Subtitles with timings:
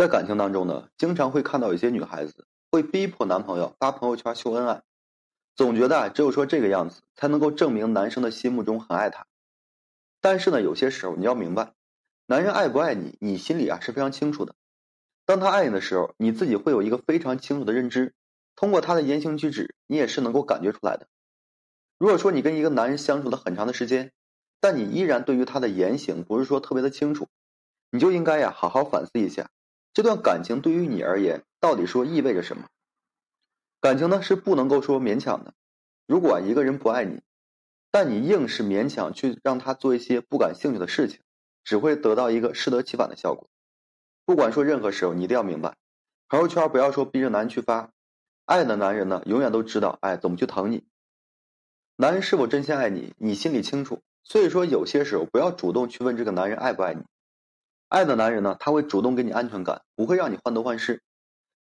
[0.00, 4.80] 在感情当中呢，经常会看到有些女孩子会逼迫男朋友发朋友圈秀恩爱，
[5.54, 9.26] 总觉得啊，只有说这个样子才能够证明男生的心目中很爱她。
[10.22, 11.74] 但是呢，有些时候你要明白，
[12.24, 14.54] 男人爱不爱你，你心里啊是非常清楚的。
[15.26, 18.14] 当他爱你的时候，你自己会有一个非常清楚的认知，
[18.56, 21.08] 通过他的言行举止，你也是能够感觉出来的。
[21.98, 24.12] 如果说你跟一个男人相处了很长的时间，
[24.62, 27.28] 但你依然对于他的言行不是说特别的清楚，
[27.90, 29.50] 你就应该呀好好反思一下，
[29.92, 32.64] 这段感情对于你而言到底说意味着什么？
[33.80, 35.54] 感情呢是不能够说勉强的。
[36.06, 37.22] 如果一个人不爱你，
[37.90, 41.20] 但你硬是勉强去让他做一些不感兴趣的事情，
[41.64, 43.48] 只会得到一个适得其反的效果。
[44.24, 45.76] 不管说任何时候，你一定要明白，
[46.28, 47.90] 朋友圈不要说逼着男人去发，
[48.44, 50.84] 爱的男人呢，永远都知道，哎，怎么去疼你。
[51.96, 54.00] 男人是否真心爱你，你心里清楚。
[54.22, 57.02] 所以说，有些时候不要主动去问这个男人爱不爱你。
[57.90, 61.02] 爱的男人呢，他会主动给你安全感，不会让你患得患失。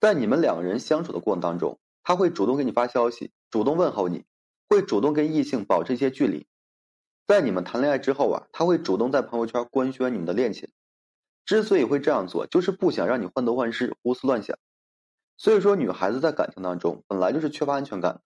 [0.01, 4.25] 在你们两个人相处的过程当中，他会主动给你发消息，主动问候你，
[4.69, 6.47] 会主动跟异性保持一些距离。
[7.27, 10.71] 在你们谈恋爱之后啊，他会主动在朋友圈官宣你们的恋情。
[11.45, 14.57] 之所以会这样做，就是不想让你患得患失、胡思乱想。
[15.37, 18.23] 所以说，女孩子在感情当中本来就是缺乏安全感。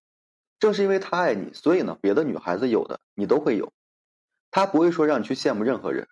[0.59, 3.73] 正是因为她爱你，所以呢，别的女孩子有的你都会有。
[4.51, 6.09] 她不会说让你去羡慕任何人。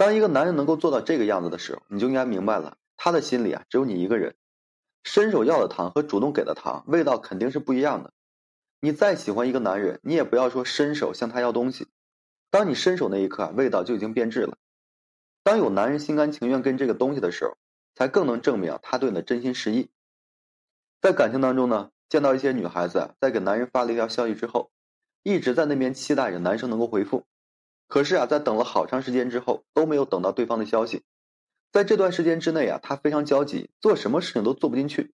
[0.00, 4.34] 当一个男人能够做到这个样子的时候，你就应该明白了，他的心里啊只有你一个人。
[5.04, 8.14] 伸手要的糖和主动给的糖，味道肯定是不一样的。
[8.80, 11.86] 你再喜欢一个男人，你也不要说伸手向他要东西。
[12.50, 14.56] 当你伸手那一刻，味道就已经变质了。
[15.42, 17.58] 当有男人心甘情愿跟这个东西的时候，
[17.94, 19.90] 才更能证明他对你的真心实意。
[21.02, 24.70] 在感情当中呢，见到一些女孩子在给男人发了一条消息之后，
[25.22, 27.26] 一直在那边期待着男生能够回复，
[27.90, 31.02] 可是啊，在等了好长时间之后都没有等到对方的消息。
[31.72, 35.12] 在这段时间之内啊，他非常焦急，做什么事情都做不进去。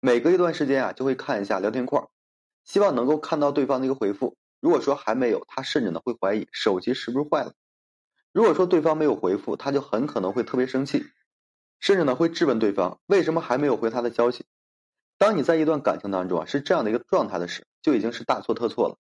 [0.00, 2.10] 每隔一段时间啊，就会看一下聊天框，
[2.62, 4.36] 希望能够看到对方的一个回复。
[4.60, 7.54] 如果说还没有，他甚至呢会怀疑手机是不是坏了。
[8.32, 11.06] 如果说对方没有回复，他就很可能会特别生气，
[11.80, 14.44] 甚至呢会质问对方为什么还没有回他的消息。
[15.16, 18.98] 当你在一段感情当中啊是这样的一个状态的时候，就已经是大错特错了。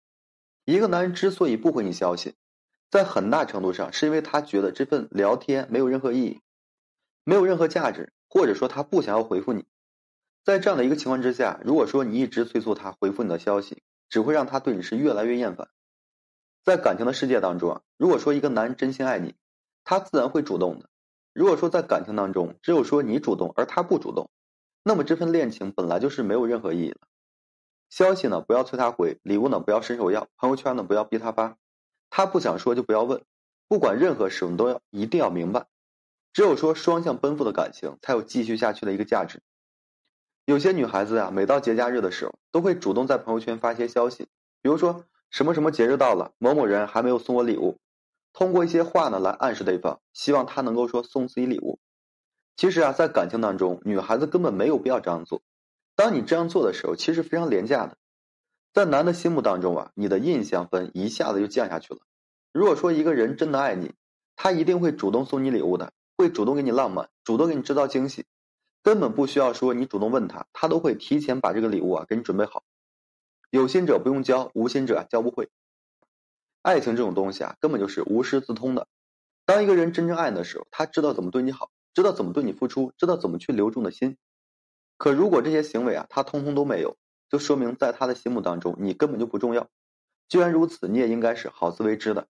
[0.64, 2.34] 一个男人之所以不回你消息，
[2.94, 6.41] 在很大程度上是因为他觉得这份聊天没有任何意义，
[7.25, 9.65] 没有任何价值，或者说他不想要回复你。
[10.44, 15.71] 在这样的一个情况之下，如果说你一直催促他回复你的消息，只会让他对你是越来越厌烦。
[16.62, 19.34] 在感情的世界当中啊，如果说一个男人真心爱你，
[19.82, 20.88] 他自然会主动的。
[21.32, 24.31] 如果说在感情当中只有说你主动而他不主动，
[24.84, 26.99] 那么这份恋情本来就是没有任何意义的。
[27.91, 31.59] 消息呢不要催他回，礼物呢不要伸手要，朋友圈呢不要逼他发，
[32.16, 33.25] 他不想说就不要问。
[33.66, 35.66] 不管任何时候你都要一定要明白，
[36.32, 39.42] 只有说双向奔赴的感情才有继续下去的一个价值。
[40.44, 44.28] 有些女孩子啊，每到节假日的时候，都会主动在朋友圈发一些消息，
[44.62, 45.04] 比如说。
[45.30, 47.80] 什么什么节日到了，某某人还没有送我礼物，
[48.32, 51.81] 通过一些话呢来暗示对方，希望他能够说送自己礼物。
[52.56, 55.42] 其实啊，在感情当中，女孩子根本没有必要这样做。
[55.96, 57.96] 当你这样做的时候，其实非常廉价的。
[58.74, 62.00] 在男的心目当中啊，你的印象分一下子就降下去了。
[62.52, 63.94] 如果说一个人真的爱你，
[64.34, 68.26] 他一定会主动送你礼物的，会主动给你浪漫，主动给你制造惊喜，
[68.82, 72.64] 根本不需要说你主动问他，他都会提前把这个礼物啊给你准备好。
[73.50, 75.50] 有心者不用教，无心者教不会。
[76.62, 78.88] 爱情这种东西啊，根本就是无师自通的。
[79.46, 84.16] 当一个人真正爱你的时候，他知道怎么对你好，知道怎么对你付出，知道怎么去留住你的心。
[84.96, 86.96] 可如果这些行为啊，他通通都没有，
[87.34, 89.68] 就说明在他的心目当中，你根本就不重要。
[90.28, 92.28] 既然如此，你也应该是好自为之的。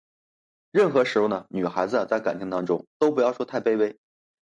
[0.74, 3.98] 任何时候呢，女孩子在感情当中都不要说太卑微。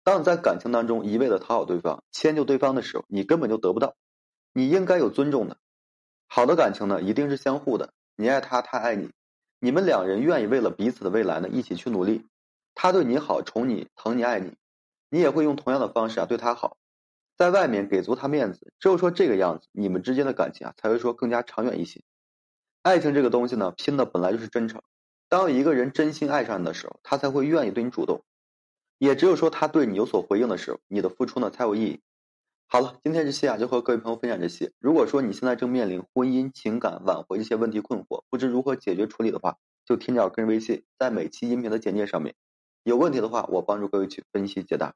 [0.05, 3.97] 当你在感情当中一味的讨好对方、迁就对方的时候，你根本就得不到。
[4.53, 5.57] 你应该有尊重的。
[6.29, 7.89] 好的感情呢，一定是相互的。
[8.15, 9.11] 你爱他，他爱你，
[9.59, 12.25] 你们两人愿意为了彼此的未来呢，一起去努力。
[12.73, 14.53] 他对你好，宠你，疼你，爱你，
[15.09, 16.77] 你也会用同样的方式啊对他好，
[17.37, 18.73] 在外面给足他面子。
[18.79, 22.01] 只有说这个样子，你们之间的感情啊才会说更加长远一些。
[22.81, 24.81] 爱情这个东西呢，拼的本来就是真诚。
[25.29, 28.23] 当一个人真心爱上你的时候，他才会愿意对你主动。
[28.97, 32.01] 也只有说他对你有所回应的时候，你的付出呢才有意义。
[32.65, 34.71] 好了，今天这期啊，就和各位朋友分享这些。
[34.79, 42.35] 如果说你现在正面临婚姻、情感挽回这些问题困惑，不知如何解决处理的话，就添加我个人微信，在每期音频的简介上面。
[42.83, 44.95] 有问题的话，我帮助各位去分析解答。